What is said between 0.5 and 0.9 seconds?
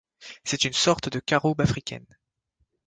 une